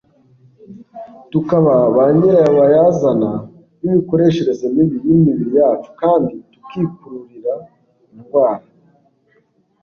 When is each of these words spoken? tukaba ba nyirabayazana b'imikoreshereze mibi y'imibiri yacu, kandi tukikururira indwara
tukaba 1.31 1.73
ba 1.95 2.05
nyirabayazana 2.17 3.31
b'imikoreshereze 3.79 4.65
mibi 4.75 4.97
y'imibiri 5.05 5.51
yacu, 5.61 5.89
kandi 6.01 6.33
tukikururira 6.51 7.53
indwara 8.13 8.65